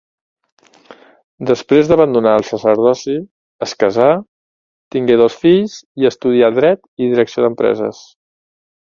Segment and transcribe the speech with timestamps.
[1.49, 3.19] Després d'abandonar el sacerdoci,
[3.67, 4.09] es casà,
[4.97, 8.07] tingué dos fills i estudià Dret i Direcció d'empreses.